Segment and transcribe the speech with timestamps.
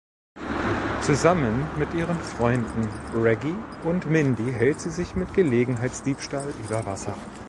[1.03, 3.53] Zusammen mit ihren Freunden Reggie
[3.83, 7.15] und Mindy hält sie sich mit Gelegenheitsdiebstahl über Wasser.